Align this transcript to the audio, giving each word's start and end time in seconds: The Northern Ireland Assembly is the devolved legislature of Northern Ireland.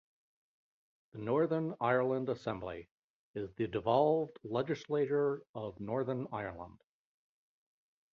The 1.11 1.19
Northern 1.19 1.75
Ireland 1.79 2.27
Assembly 2.29 2.89
is 3.35 3.53
the 3.53 3.67
devolved 3.67 4.39
legislature 4.43 5.43
of 5.53 5.79
Northern 5.79 6.25
Ireland. 6.33 6.81